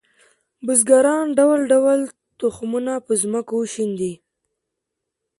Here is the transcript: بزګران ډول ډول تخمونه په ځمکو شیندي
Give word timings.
بزګران 0.65 1.25
ډول 1.37 1.61
ډول 1.73 1.99
تخمونه 2.39 2.93
په 3.05 3.11
ځمکو 3.21 3.57
شیندي 3.73 4.13